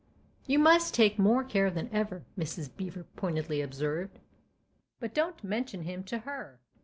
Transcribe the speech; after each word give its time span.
"You 0.47 0.57
must 0.57 0.95
take 0.95 1.19
more 1.19 1.43
care 1.43 1.69
than 1.69 1.87
ever," 1.93 2.25
Mrs. 2.35 2.75
Beever 2.75 3.03
pointedly 3.15 3.61
observed." 3.61 4.17
But 4.99 5.13
don't 5.13 5.43
mention 5.43 5.83
him 5.83 6.03
to 6.05 6.17
her! 6.25 6.59